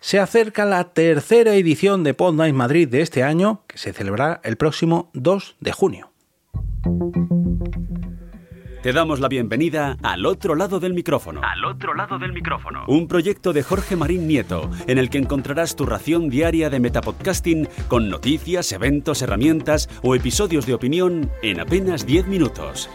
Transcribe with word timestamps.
Se 0.00 0.18
acerca 0.18 0.64
la 0.64 0.94
tercera 0.94 1.54
edición 1.54 2.04
de 2.04 2.14
Pod 2.14 2.34
Night 2.34 2.54
Madrid 2.54 2.88
de 2.88 3.02
este 3.02 3.22
año, 3.22 3.64
que 3.66 3.76
se 3.76 3.92
celebrará 3.92 4.40
el 4.44 4.56
próximo 4.56 5.10
2 5.12 5.56
de 5.60 5.72
junio. 5.72 6.10
Te 8.82 8.94
damos 8.94 9.20
la 9.20 9.28
bienvenida 9.28 9.98
al 10.02 10.24
otro 10.24 10.54
lado 10.54 10.80
del 10.80 10.94
micrófono. 10.94 11.42
Al 11.44 11.62
otro 11.66 11.92
lado 11.92 12.18
del 12.18 12.32
micrófono. 12.32 12.84
Un 12.88 13.08
proyecto 13.08 13.52
de 13.52 13.62
Jorge 13.62 13.94
Marín 13.94 14.26
Nieto, 14.26 14.70
en 14.86 14.96
el 14.96 15.10
que 15.10 15.18
encontrarás 15.18 15.76
tu 15.76 15.84
ración 15.84 16.30
diaria 16.30 16.70
de 16.70 16.80
metapodcasting 16.80 17.68
con 17.88 18.08
noticias, 18.08 18.72
eventos, 18.72 19.20
herramientas 19.20 19.90
o 20.02 20.14
episodios 20.14 20.64
de 20.64 20.72
opinión 20.72 21.30
en 21.42 21.60
apenas 21.60 22.06
10 22.06 22.26
minutos. 22.26 22.88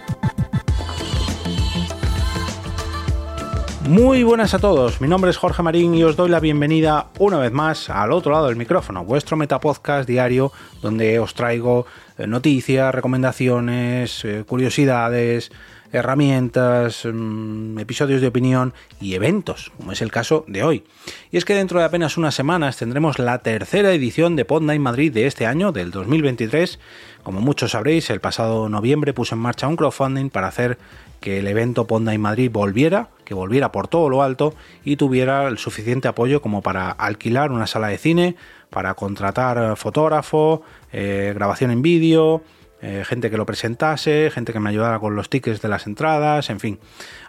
Muy 3.87 4.23
buenas 4.23 4.55
a 4.55 4.59
todos, 4.59 4.99
mi 4.99 5.07
nombre 5.07 5.29
es 5.29 5.37
Jorge 5.37 5.61
Marín 5.61 5.93
y 5.93 6.03
os 6.03 6.15
doy 6.15 6.27
la 6.27 6.39
bienvenida 6.39 7.09
una 7.19 7.37
vez 7.37 7.51
más 7.51 7.87
al 7.91 8.13
otro 8.13 8.31
lado 8.31 8.47
del 8.47 8.55
micrófono, 8.55 9.05
vuestro 9.05 9.37
metapodcast 9.37 10.09
diario 10.09 10.51
donde 10.81 11.19
os 11.19 11.35
traigo 11.35 11.85
eh, 12.17 12.25
noticias, 12.25 12.95
recomendaciones, 12.95 14.25
eh, 14.25 14.43
curiosidades, 14.47 15.51
herramientas, 15.91 17.05
mm, 17.05 17.77
episodios 17.77 18.21
de 18.21 18.27
opinión 18.27 18.73
y 18.99 19.13
eventos, 19.13 19.71
como 19.77 19.91
es 19.91 20.01
el 20.01 20.11
caso 20.11 20.45
de 20.47 20.63
hoy. 20.63 20.83
Y 21.31 21.37
es 21.37 21.45
que 21.45 21.53
dentro 21.53 21.79
de 21.79 21.85
apenas 21.85 22.17
unas 22.17 22.33
semanas 22.33 22.77
tendremos 22.77 23.19
la 23.19 23.39
tercera 23.39 23.93
edición 23.93 24.35
de 24.35 24.45
Pod 24.45 24.63
Night 24.63 24.81
Madrid 24.81 25.13
de 25.13 25.27
este 25.27 25.45
año, 25.45 25.71
del 25.71 25.91
2023. 25.91 26.79
Como 27.23 27.39
muchos 27.39 27.71
sabréis, 27.71 28.09
el 28.09 28.19
pasado 28.19 28.67
noviembre 28.67 29.13
puse 29.13 29.35
en 29.35 29.41
marcha 29.41 29.67
un 29.67 29.75
crowdfunding 29.75 30.29
para 30.29 30.47
hacer 30.47 30.77
que 31.25 31.39
el 31.39 31.47
evento 31.47 31.87
Pod 31.87 32.03
Night 32.03 32.19
Madrid 32.19 32.51
volviera, 32.53 33.09
que 33.25 33.33
volviera 33.33 33.71
por 33.71 33.87
todo 33.87 34.09
lo 34.09 34.21
alto 34.21 34.53
y 34.83 34.95
tuviera 34.95 35.47
el 35.47 35.57
suficiente 35.57 36.07
apoyo 36.07 36.39
como 36.39 36.61
para 36.61 36.91
alquilar 36.91 37.51
una 37.51 37.65
sala 37.65 37.87
de 37.87 37.97
cine, 37.97 38.35
para 38.69 38.93
contratar 38.93 39.75
fotógrafo, 39.75 40.61
eh, 40.93 41.31
grabación 41.33 41.71
en 41.71 41.81
vídeo, 41.81 42.43
eh, 42.81 43.03
gente 43.05 43.31
que 43.31 43.37
lo 43.37 43.45
presentase, 43.45 44.29
gente 44.31 44.53
que 44.53 44.59
me 44.59 44.69
ayudara 44.69 44.99
con 44.99 45.15
los 45.15 45.29
tickets 45.29 45.61
de 45.61 45.69
las 45.69 45.87
entradas, 45.87 46.49
en 46.49 46.59
fin, 46.59 46.79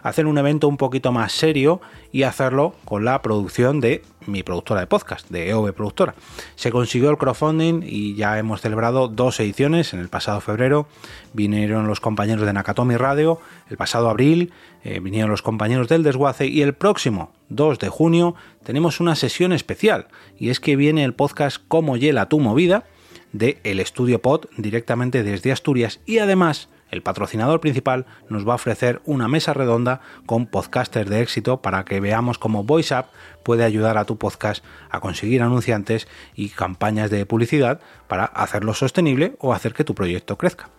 hacer 0.03 0.27
un 0.27 0.37
evento 0.37 0.67
un 0.67 0.77
poquito 0.77 1.11
más 1.11 1.31
serio 1.31 1.81
y 2.11 2.23
hacerlo 2.23 2.75
con 2.85 3.05
la 3.05 3.21
producción 3.21 3.79
de 3.79 4.03
mi 4.25 4.43
productora 4.43 4.81
de 4.81 4.87
podcast, 4.87 5.29
de 5.29 5.49
EOB 5.49 5.73
Productora. 5.73 6.15
Se 6.55 6.69
consiguió 6.69 7.09
el 7.09 7.17
crowdfunding 7.17 7.81
y 7.83 8.15
ya 8.15 8.37
hemos 8.37 8.61
celebrado 8.61 9.07
dos 9.07 9.39
ediciones. 9.39 9.93
En 9.93 9.99
el 9.99 10.09
pasado 10.09 10.41
febrero 10.41 10.87
vinieron 11.33 11.87
los 11.87 12.01
compañeros 12.01 12.45
de 12.45 12.53
Nakatomi 12.53 12.97
Radio, 12.97 13.39
el 13.69 13.77
pasado 13.77 14.09
abril 14.09 14.51
eh, 14.83 14.99
vinieron 14.99 15.31
los 15.31 15.41
compañeros 15.41 15.87
del 15.87 16.03
Desguace 16.03 16.47
y 16.47 16.61
el 16.61 16.73
próximo 16.73 17.31
2 17.49 17.79
de 17.79 17.89
junio 17.89 18.35
tenemos 18.63 18.99
una 18.99 19.15
sesión 19.15 19.53
especial 19.53 20.07
y 20.37 20.49
es 20.49 20.59
que 20.59 20.75
viene 20.75 21.03
el 21.03 21.13
podcast 21.13 21.57
Cómo 21.67 21.97
hiela 21.97 22.29
tu 22.29 22.39
movida 22.39 22.85
de 23.37 23.59
El 23.63 23.79
Estudio 23.79 24.21
Pod 24.21 24.45
directamente 24.57 25.23
desde 25.23 25.51
Asturias 25.51 25.99
y 26.05 26.19
además 26.19 26.69
el 26.89 27.01
patrocinador 27.01 27.59
principal 27.59 28.05
nos 28.29 28.47
va 28.47 28.53
a 28.53 28.55
ofrecer 28.55 29.01
una 29.05 29.27
mesa 29.27 29.53
redonda 29.53 29.99
con 30.25 30.45
podcasters 30.45 31.09
de 31.09 31.21
éxito 31.21 31.61
para 31.61 31.83
que 31.83 31.99
veamos 31.99 32.37
cómo 32.37 32.63
VoiceUp 32.63 33.07
puede 33.43 33.65
ayudar 33.65 33.97
a 33.97 34.05
tu 34.05 34.17
podcast 34.17 34.63
a 34.89 34.99
conseguir 34.99 35.41
anunciantes 35.41 36.07
y 36.35 36.49
campañas 36.49 37.11
de 37.11 37.25
publicidad 37.25 37.81
para 38.07 38.25
hacerlo 38.25 38.73
sostenible 38.73 39.35
o 39.39 39.53
hacer 39.53 39.73
que 39.73 39.83
tu 39.83 39.95
proyecto 39.95 40.37
crezca. 40.37 40.69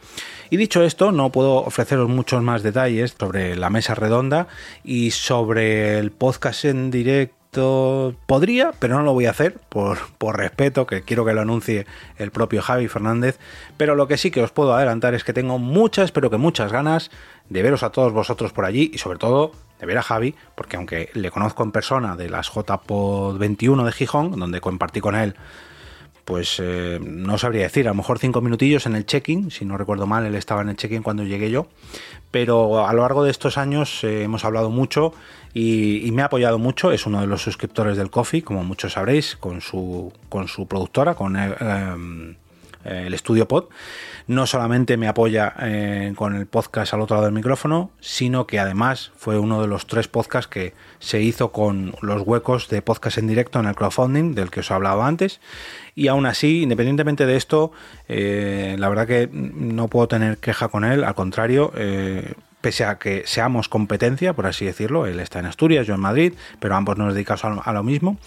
Y 0.50 0.56
dicho 0.56 0.82
esto, 0.82 1.12
no 1.12 1.30
puedo 1.30 1.56
ofreceros 1.56 2.08
muchos 2.08 2.42
más 2.42 2.62
detalles 2.62 3.14
sobre 3.18 3.54
la 3.56 3.68
mesa 3.68 3.94
redonda 3.94 4.48
y 4.84 5.10
sobre 5.10 5.98
el 5.98 6.10
podcast 6.10 6.64
en 6.64 6.90
directo 6.90 7.37
podría, 7.50 8.72
pero 8.78 8.96
no 8.96 9.02
lo 9.02 9.12
voy 9.12 9.26
a 9.26 9.30
hacer 9.30 9.58
por, 9.68 9.98
por, 10.18 10.36
respeto, 10.36 10.86
que 10.86 11.02
quiero 11.02 11.24
que 11.24 11.32
lo 11.32 11.40
anuncie 11.40 11.86
el 12.16 12.30
propio 12.30 12.62
Javi 12.62 12.88
Fernández. 12.88 13.38
Pero 13.76 13.94
lo 13.94 14.06
que 14.06 14.16
sí 14.16 14.30
que 14.30 14.42
os 14.42 14.50
puedo 14.50 14.74
adelantar 14.74 15.14
es 15.14 15.24
que 15.24 15.32
tengo 15.32 15.58
muchas, 15.58 16.12
pero 16.12 16.30
que 16.30 16.36
muchas 16.36 16.72
ganas 16.72 17.10
de 17.48 17.62
veros 17.62 17.82
a 17.82 17.90
todos 17.90 18.12
vosotros 18.12 18.52
por 18.52 18.64
allí 18.64 18.90
y 18.92 18.98
sobre 18.98 19.18
todo 19.18 19.52
de 19.80 19.86
ver 19.86 19.98
a 19.98 20.02
Javi, 20.02 20.34
porque 20.54 20.76
aunque 20.76 21.10
le 21.14 21.30
conozco 21.30 21.62
en 21.62 21.72
persona 21.72 22.16
de 22.16 22.28
las 22.28 22.50
JPod 22.52 23.38
21 23.38 23.84
de 23.84 23.92
Gijón, 23.92 24.38
donde 24.38 24.60
compartí 24.60 25.00
con 25.00 25.14
él 25.14 25.34
pues 26.28 26.60
eh, 26.60 27.00
no 27.02 27.38
sabría 27.38 27.62
decir, 27.62 27.86
a 27.88 27.92
lo 27.92 27.94
mejor 27.94 28.18
cinco 28.18 28.42
minutillos 28.42 28.84
en 28.84 28.94
el 28.94 29.06
check-in, 29.06 29.50
si 29.50 29.64
no 29.64 29.78
recuerdo 29.78 30.06
mal, 30.06 30.26
él 30.26 30.34
estaba 30.34 30.60
en 30.60 30.68
el 30.68 30.76
check-in 30.76 31.02
cuando 31.02 31.24
llegué 31.24 31.50
yo, 31.50 31.68
pero 32.30 32.86
a 32.86 32.92
lo 32.92 33.00
largo 33.00 33.24
de 33.24 33.30
estos 33.30 33.56
años 33.56 34.04
eh, 34.04 34.24
hemos 34.24 34.44
hablado 34.44 34.68
mucho 34.68 35.14
y, 35.54 36.10
me 36.12 36.20
ha 36.20 36.26
apoyado 36.26 36.58
mucho, 36.58 36.92
es 36.92 37.06
uno 37.06 37.22
de 37.22 37.26
los 37.26 37.40
suscriptores 37.40 37.96
del 37.96 38.10
Coffee, 38.10 38.42
como 38.42 38.62
muchos 38.62 38.92
sabréis, 38.92 39.36
con 39.36 39.62
su, 39.62 40.12
con 40.28 40.48
su 40.48 40.66
productora, 40.66 41.14
con... 41.14 41.34
Eh, 41.34 41.54
eh, 41.58 42.34
el 42.84 43.14
estudio 43.14 43.48
pod, 43.48 43.66
no 44.26 44.46
solamente 44.46 44.96
me 44.96 45.08
apoya 45.08 45.54
eh, 45.60 46.12
con 46.14 46.36
el 46.36 46.46
podcast 46.46 46.92
al 46.92 47.00
otro 47.00 47.16
lado 47.16 47.26
del 47.26 47.34
micrófono, 47.34 47.90
sino 48.00 48.46
que 48.46 48.58
además 48.58 49.10
fue 49.16 49.38
uno 49.38 49.60
de 49.60 49.68
los 49.68 49.86
tres 49.86 50.06
podcasts 50.06 50.48
que 50.48 50.74
se 50.98 51.22
hizo 51.22 51.50
con 51.50 51.94
los 52.02 52.22
huecos 52.22 52.68
de 52.68 52.82
podcast 52.82 53.18
en 53.18 53.26
directo 53.26 53.58
en 53.58 53.66
el 53.66 53.74
crowdfunding, 53.74 54.34
del 54.34 54.50
que 54.50 54.60
os 54.60 54.70
he 54.70 54.74
hablado 54.74 55.02
antes. 55.02 55.40
Y 55.94 56.08
aún 56.08 56.26
así, 56.26 56.62
independientemente 56.62 57.26
de 57.26 57.36
esto, 57.36 57.72
eh, 58.06 58.76
la 58.78 58.88
verdad 58.88 59.06
que 59.06 59.28
no 59.32 59.88
puedo 59.88 60.08
tener 60.08 60.38
queja 60.38 60.68
con 60.68 60.84
él, 60.84 61.04
al 61.04 61.14
contrario, 61.14 61.72
pese 62.60 62.84
a 62.84 62.98
que 62.98 63.22
seamos 63.26 63.68
competencia, 63.68 64.34
por 64.34 64.46
así 64.46 64.64
decirlo, 64.64 65.06
él 65.06 65.20
está 65.20 65.38
en 65.38 65.46
Asturias, 65.46 65.86
yo 65.86 65.94
en 65.94 66.00
Madrid, 66.00 66.34
pero 66.60 66.74
ambos 66.74 66.98
nos 66.98 67.14
dedicamos 67.14 67.44
a 67.64 67.72
lo 67.72 67.82
mismo. 67.82 68.18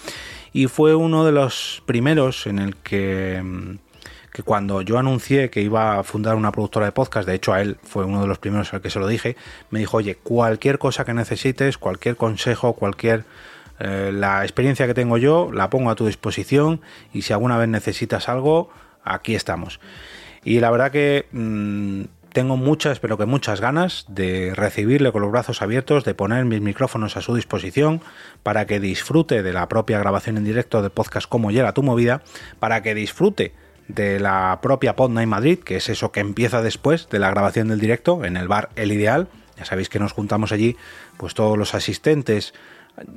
Y 0.53 0.67
fue 0.67 0.95
uno 0.95 1.25
de 1.25 1.31
los 1.31 1.83
primeros 1.85 2.47
en 2.47 2.59
el 2.59 2.75
que 2.77 3.41
mm, 3.43 3.90
que 4.31 4.43
cuando 4.43 4.81
yo 4.81 4.97
anuncié 4.97 5.49
que 5.49 5.61
iba 5.61 5.99
a 5.99 6.03
fundar 6.03 6.35
una 6.35 6.51
productora 6.51 6.85
de 6.85 6.91
podcast, 6.91 7.27
de 7.27 7.35
hecho 7.35 7.53
a 7.53 7.61
él 7.61 7.77
fue 7.83 8.05
uno 8.05 8.21
de 8.21 8.27
los 8.27 8.39
primeros 8.39 8.73
al 8.73 8.81
que 8.81 8.89
se 8.89 8.99
lo 8.99 9.07
dije, 9.07 9.35
me 9.69 9.79
dijo, 9.79 9.97
oye, 9.97 10.15
cualquier 10.15 10.79
cosa 10.79 11.05
que 11.05 11.13
necesites, 11.13 11.77
cualquier 11.77 12.15
consejo, 12.15 12.73
cualquier... 12.73 13.25
Eh, 13.83 14.11
la 14.13 14.43
experiencia 14.43 14.85
que 14.85 14.93
tengo 14.93 15.17
yo 15.17 15.49
la 15.51 15.71
pongo 15.71 15.89
a 15.89 15.95
tu 15.95 16.05
disposición 16.05 16.81
y 17.13 17.23
si 17.23 17.33
alguna 17.33 17.57
vez 17.57 17.67
necesitas 17.67 18.29
algo, 18.29 18.69
aquí 19.03 19.33
estamos. 19.33 19.79
Y 20.43 20.59
la 20.59 20.69
verdad 20.69 20.91
que 20.91 21.25
mm, 21.31 22.03
tengo 22.31 22.57
muchas, 22.57 22.99
pero 22.99 23.17
que 23.17 23.25
muchas 23.25 23.59
ganas 23.59 24.05
de 24.07 24.53
recibirle 24.55 25.11
con 25.11 25.21
los 25.21 25.31
brazos 25.31 25.61
abiertos, 25.61 26.05
de 26.05 26.13
poner 26.13 26.45
mis 26.45 26.61
micrófonos 26.61 27.17
a 27.17 27.21
su 27.21 27.35
disposición 27.35 28.01
para 28.43 28.65
que 28.65 28.79
disfrute 28.79 29.43
de 29.43 29.53
la 29.53 29.67
propia 29.67 29.99
grabación 29.99 30.37
en 30.37 30.45
directo 30.45 30.81
de 30.81 30.89
podcast 30.89 31.27
como 31.27 31.51
llega 31.51 31.73
tu 31.73 31.83
movida, 31.83 32.21
para 32.59 32.81
que 32.83 32.95
disfrute 32.95 33.53
de 33.87 34.19
la 34.19 34.59
propia 34.61 34.95
Pod 34.95 35.11
Night 35.11 35.27
Madrid, 35.27 35.59
que 35.59 35.77
es 35.77 35.89
eso 35.89 36.11
que 36.11 36.19
empieza 36.19 36.61
después 36.61 37.09
de 37.09 37.19
la 37.19 37.29
grabación 37.29 37.67
del 37.67 37.79
directo 37.79 38.23
en 38.25 38.37
el 38.37 38.47
bar 38.47 38.69
El 38.75 38.91
Ideal. 38.91 39.27
Ya 39.57 39.65
sabéis 39.65 39.89
que 39.89 39.99
nos 39.99 40.13
juntamos 40.13 40.51
allí, 40.51 40.77
pues 41.17 41.33
todos 41.33 41.57
los 41.57 41.75
asistentes 41.75 42.53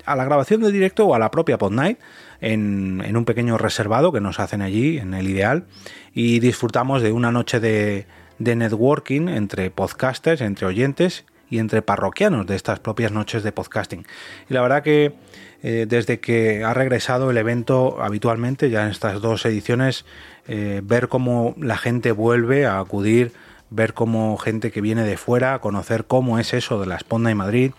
a 0.04 0.16
la 0.16 0.24
grabación 0.24 0.60
del 0.60 0.72
directo 0.72 1.06
o 1.06 1.14
a 1.14 1.18
la 1.18 1.30
propia 1.30 1.58
Pod 1.58 1.72
Night 1.72 1.98
en, 2.40 3.02
en 3.04 3.16
un 3.16 3.24
pequeño 3.24 3.58
reservado 3.58 4.12
que 4.12 4.20
nos 4.20 4.40
hacen 4.40 4.62
allí 4.62 4.98
en 4.98 5.14
El 5.14 5.28
Ideal 5.28 5.64
y 6.12 6.40
disfrutamos 6.40 7.02
de 7.02 7.12
una 7.12 7.32
noche 7.32 7.60
de, 7.60 8.06
de 8.38 8.56
networking 8.56 9.28
entre 9.28 9.70
podcasters, 9.70 10.40
entre 10.40 10.66
oyentes 10.66 11.24
y 11.50 11.58
entre 11.58 11.82
parroquianos 11.82 12.46
de 12.46 12.56
estas 12.56 12.80
propias 12.80 13.12
noches 13.12 13.42
de 13.42 13.52
podcasting. 13.52 14.06
Y 14.48 14.54
la 14.54 14.62
verdad 14.62 14.82
que 14.82 15.14
eh, 15.62 15.86
desde 15.88 16.20
que 16.20 16.62
ha 16.62 16.74
regresado 16.74 17.30
el 17.30 17.38
evento 17.38 18.02
habitualmente, 18.02 18.68
ya 18.68 18.84
en 18.84 18.90
estas 18.90 19.22
dos 19.22 19.46
ediciones, 19.46 20.04
eh, 20.46 20.82
ver 20.84 21.08
cómo 21.08 21.54
la 21.58 21.78
gente 21.78 22.12
vuelve 22.12 22.66
a 22.66 22.78
acudir, 22.78 23.32
ver 23.70 23.94
cómo 23.94 24.36
gente 24.36 24.70
que 24.70 24.82
viene 24.82 25.04
de 25.04 25.16
fuera, 25.16 25.58
conocer 25.60 26.04
cómo 26.04 26.38
es 26.38 26.52
eso 26.52 26.80
de 26.80 26.86
la 26.86 26.96
Esponda 26.96 27.30
y 27.30 27.34
Madrid, 27.34 27.72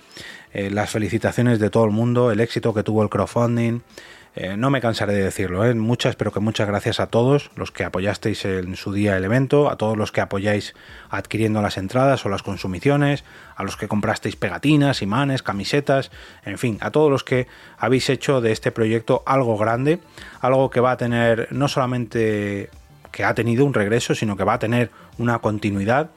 eh, 0.52 0.72
las 0.72 0.90
felicitaciones 0.90 1.60
de 1.60 1.70
todo 1.70 1.86
el 1.86 1.92
mundo, 1.92 2.32
el 2.32 2.40
éxito 2.40 2.74
que 2.74 2.82
tuvo 2.82 3.04
el 3.04 3.10
crowdfunding, 3.10 3.82
eh, 4.36 4.58
no 4.58 4.70
me 4.70 4.82
cansaré 4.82 5.14
de 5.14 5.24
decirlo, 5.24 5.66
¿eh? 5.66 5.74
muchas, 5.74 6.18
pero 6.18 6.34
que 6.34 6.42
muchas 6.42 6.68
gracias 6.68 7.00
a 7.00 7.08
todos 7.08 7.52
los 7.56 7.72
que 7.72 7.86
apoyasteis 7.86 8.44
en 8.44 8.76
su 8.76 8.92
día 8.92 9.16
el 9.16 9.24
evento, 9.24 9.70
a 9.70 9.78
todos 9.78 9.98
los 9.98 10.12
que 10.12 10.20
apoyáis 10.20 10.74
adquiriendo 11.10 11.62
las 11.62 11.78
entradas 11.78 12.26
o 12.26 12.30
las 12.30 12.44
consumiciones, 12.44 13.24
a 13.56 13.64
los 13.64 13.78
que 13.78 13.88
comprasteis 13.88 14.36
pegatinas, 14.36 15.02
imanes, 15.02 15.42
camisetas, 15.42 16.12
en 16.44 16.58
fin, 16.58 16.78
a 16.82 16.92
todos 16.92 17.10
los 17.10 17.24
que 17.24 17.48
habéis 17.78 18.10
hecho 18.10 18.42
de 18.42 18.52
este 18.52 18.74
proyecto 18.74 19.24
algo 19.26 19.58
grande, 19.58 20.00
algo 20.42 20.70
que 20.70 20.82
va 20.82 20.92
a 20.92 20.98
tener 20.98 21.48
no 21.52 21.70
solamente 21.70 22.70
que 23.14 23.24
ha 23.24 23.34
tenido 23.34 23.64
un 23.64 23.74
regreso, 23.74 24.16
sino 24.16 24.36
que 24.36 24.44
va 24.44 24.56
a 24.56 24.60
tener 24.60 24.92
una 25.18 25.40
continuidad 25.40 26.10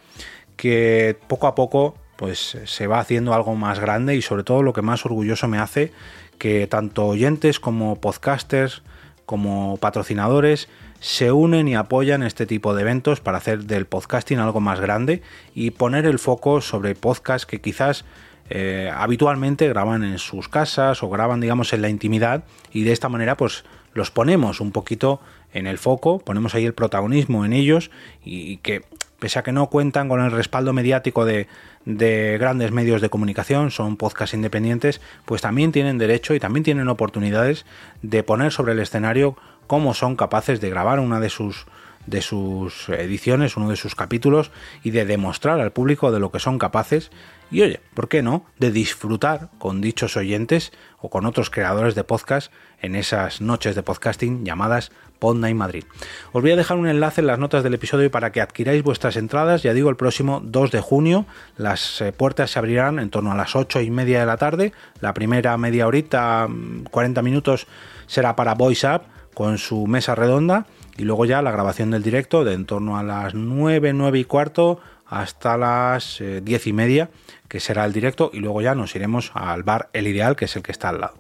que 0.57 1.17
poco 1.29 1.47
a 1.47 1.55
poco 1.55 1.95
pues 2.19 2.59
se 2.65 2.87
va 2.89 2.99
haciendo 2.99 3.33
algo 3.33 3.55
más 3.55 3.79
grande 3.79 4.17
y 4.17 4.23
sobre 4.23 4.43
todo 4.43 4.65
lo 4.65 4.73
que 4.73 4.83
más 4.83 5.07
orgulloso 5.07 5.47
me 5.47 5.59
hace 5.59 5.93
que 6.37 6.67
tanto 6.67 7.07
oyentes 7.07 7.61
como 7.61 8.01
podcasters 8.01 8.83
como 9.25 9.77
patrocinadores 9.77 10.69
se 10.99 11.31
unen 11.31 11.69
y 11.69 11.77
apoyan 11.77 12.25
este 12.25 12.45
tipo 12.45 12.75
de 12.75 12.83
eventos 12.83 13.21
para 13.21 13.39
hacer 13.39 13.65
del 13.65 13.87
podcasting 13.87 14.41
algo 14.41 14.59
más 14.59 14.81
grande 14.81 15.23
y 15.55 15.71
poner 15.71 16.07
el 16.07 16.19
foco 16.19 16.61
sobre 16.61 16.97
podcasts 16.97 17.47
que 17.47 17.61
quizás 17.61 18.05
eh, 18.51 18.91
habitualmente 18.93 19.69
graban 19.69 20.03
en 20.03 20.19
sus 20.19 20.49
casas 20.49 21.05
o 21.05 21.09
graban, 21.09 21.41
digamos, 21.41 21.73
en 21.73 21.83
la 21.83 21.89
intimidad 21.89 22.43
y 22.73 22.83
de 22.83 22.91
esta 22.91 23.09
manera, 23.09 23.37
pues 23.37 23.65
los 23.95 24.11
ponemos 24.11 24.61
un 24.61 24.73
poquito 24.73 25.21
en 25.53 25.69
el 25.69 25.79
foco, 25.79 26.19
ponemos 26.19 26.57
ahí 26.57 26.65
el 26.65 26.75
protagonismo 26.75 27.45
en 27.45 27.53
ellos 27.53 27.93
y 28.25 28.57
que 28.57 28.83
pese 29.19 29.39
a 29.39 29.43
que 29.43 29.53
no 29.53 29.69
cuentan 29.69 30.09
con 30.09 30.21
el 30.21 30.31
respaldo 30.31 30.73
mediático 30.73 31.25
de, 31.25 31.49
grandes 31.85 32.71
medios 32.71 33.01
de 33.01 33.11
comunicación, 33.11 33.71
son 33.71 33.97
podcasts 33.97 34.35
independientes, 34.35 35.01
pues 35.25 35.43
también 35.43 35.73
tienen 35.73 35.99
derecho 35.99 36.35
y 36.35 36.41
también 36.41 36.65
tienen 36.65 36.89
oportunidades 36.89 37.67
de 38.03 38.23
poner 38.23 38.53
sobre 38.53 38.73
el 38.73 38.79
escenario 38.79 39.37
cómo 39.67 39.95
son 39.95 40.17
capaces 40.17 40.61
de 40.61 40.71
grabar 40.71 41.01
una 41.01 41.21
de 41.21 41.31
sus 41.31 41.67
de 42.09 42.23
sus 42.23 42.89
ediciones, 42.89 43.57
uno 43.57 43.71
de 43.71 43.77
sus 43.77 43.95
capítulos 43.95 44.51
y 44.83 44.91
de 44.91 45.05
demostrar 45.05 45.61
al 45.61 45.73
público 45.73 46.13
de 46.13 46.21
lo 46.21 46.31
que 46.31 46.39
son 46.39 46.59
capaces 46.59 47.11
y 47.51 47.63
oye, 47.63 47.81
¿por 47.95 48.09
qué 48.09 48.23
no? 48.23 48.45
De 48.59 48.71
disfrutar 48.71 49.49
con 49.59 49.81
dichos 49.81 50.17
oyentes 50.17 50.73
o 51.01 51.09
con 51.09 51.25
otros 51.25 51.49
creadores 51.49 51.95
de 51.95 52.05
podcast 52.05 52.53
en 52.83 52.95
esas 52.95 53.41
noches 53.41 53.75
de 53.75 53.83
podcasting 53.83 54.45
llamadas 54.45 54.93
Podnight 55.19 55.57
Madrid. 55.57 55.85
Os 56.33 56.43
voy 56.43 56.51
a 56.51 56.57
dejar 56.57 56.77
un 56.77 56.89
enlace 56.89 57.23
en 57.23 57.27
las 57.27 57.39
notas 57.39 57.65
del 57.65 57.75
episodio 57.75 58.11
para 58.11 58.33
que 58.33 58.43
adquiráis 58.43 58.83
vuestras 58.83 59.17
entradas. 59.17 59.63
Ya 59.63 59.73
digo, 59.73 59.89
el 59.89 59.97
próximo 59.97 60.41
2 60.45 60.71
de 60.71 60.81
junio 60.81 61.25
las 61.57 62.03
eh, 62.03 62.13
puertas 62.13 62.51
se 62.51 62.59
abrirán 62.59 62.99
en 62.99 63.09
torno 63.11 63.33
a 63.33 63.37
las 63.37 63.57
8 63.57 63.81
y 63.81 63.91
media 63.91 64.21
de 64.21 64.27
la 64.27 64.37
tarde. 64.37 64.73
La 65.01 65.15
primera 65.15 65.57
media 65.57 65.87
horita, 65.87 66.47
40 66.91 67.23
mm, 67.23 67.25
minutos, 67.25 67.67
será 68.07 68.37
para 68.37 68.55
Voice 68.55 68.87
Up 68.87 69.03
con 69.39 69.59
su 69.59 69.87
mesa 69.87 70.17
redonda 70.17 70.67
y 70.97 71.05
luego 71.05 71.25
ya 71.25 71.43
la 71.43 71.53
grabación 71.53 71.93
del 71.93 72.03
directo 72.03 72.43
de 72.43 72.55
en 72.55 72.67
torno 72.67 72.99
a 72.99 73.05
las 73.05 73.35
9, 73.35 73.93
9 73.93 74.19
y 74.19 74.25
cuarto 74.25 74.81
hasta 75.07 75.57
las 75.57 76.19
10 76.19 76.67
eh, 76.67 76.69
y 76.69 76.73
media 76.73 77.09
que 77.47 77.61
será 77.61 77.85
el 77.85 77.93
directo 77.93 78.33
y 78.35 78.41
luego 78.41 78.63
ya 78.63 78.75
nos 78.75 78.97
iremos 78.97 79.31
al 79.35 79.63
bar 79.63 79.91
El 79.93 80.09
Ideal 80.09 80.35
que 80.35 80.47
es 80.47 80.57
el 80.57 80.65
que 80.65 80.73
está 80.73 80.89
al 80.89 81.03
lado. 81.03 81.15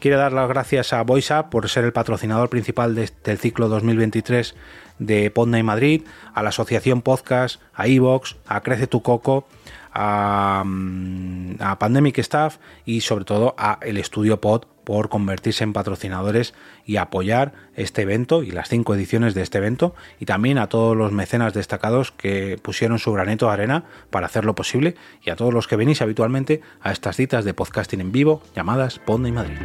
Quiero 0.00 0.16
dar 0.16 0.32
las 0.32 0.48
gracias 0.48 0.94
a 0.94 1.02
VoiceUp 1.02 1.50
por 1.50 1.68
ser 1.68 1.84
el 1.84 1.92
patrocinador 1.92 2.48
principal 2.48 2.94
del 2.94 3.38
ciclo 3.38 3.68
2023 3.68 4.54
de 4.98 5.30
Podna 5.30 5.58
y 5.58 5.62
Madrid, 5.62 6.04
a 6.32 6.42
la 6.42 6.48
Asociación 6.48 7.02
Podcast, 7.02 7.60
a 7.74 7.86
Evox, 7.86 8.36
a 8.46 8.62
Crece 8.62 8.86
tu 8.86 9.02
Coco, 9.02 9.46
a, 9.92 10.62
mm, 10.64 11.56
a 11.60 11.78
Pandemic 11.78 12.16
Staff 12.16 12.56
y 12.86 13.02
sobre 13.02 13.26
todo 13.26 13.54
a 13.58 13.78
el 13.82 13.98
Estudio 13.98 14.40
Pod 14.40 14.64
por 14.88 15.10
convertirse 15.10 15.64
en 15.64 15.74
patrocinadores 15.74 16.54
y 16.86 16.96
apoyar 16.96 17.52
este 17.74 18.00
evento 18.00 18.42
y 18.42 18.52
las 18.52 18.70
cinco 18.70 18.94
ediciones 18.94 19.34
de 19.34 19.42
este 19.42 19.58
evento 19.58 19.94
y 20.18 20.24
también 20.24 20.56
a 20.56 20.70
todos 20.70 20.96
los 20.96 21.12
mecenas 21.12 21.52
destacados 21.52 22.10
que 22.10 22.58
pusieron 22.62 22.98
su 22.98 23.12
granito 23.12 23.48
de 23.48 23.52
arena 23.52 23.84
para 24.08 24.24
hacerlo 24.24 24.54
posible 24.54 24.94
y 25.22 25.28
a 25.28 25.36
todos 25.36 25.52
los 25.52 25.68
que 25.68 25.76
venís 25.76 26.00
habitualmente 26.00 26.62
a 26.80 26.90
estas 26.90 27.16
citas 27.16 27.44
de 27.44 27.52
podcasting 27.52 28.00
en 28.00 28.12
vivo 28.12 28.42
llamadas 28.56 28.98
Ponda 28.98 29.28
y 29.28 29.32
Madrid. 29.32 29.58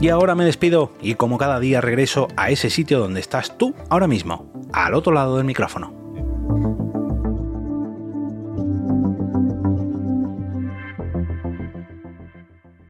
Y 0.00 0.08
ahora 0.08 0.34
me 0.34 0.46
despido 0.46 0.94
y 1.02 1.16
como 1.16 1.36
cada 1.36 1.60
día 1.60 1.82
regreso 1.82 2.28
a 2.38 2.48
ese 2.48 2.70
sitio 2.70 2.98
donde 2.98 3.20
estás 3.20 3.58
tú 3.58 3.74
ahora 3.90 4.06
mismo, 4.06 4.50
al 4.72 4.94
otro 4.94 5.12
lado 5.12 5.36
del 5.36 5.44
micrófono. 5.44 6.01